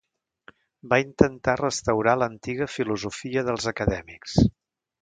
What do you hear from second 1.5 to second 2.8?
restaurar l'antiga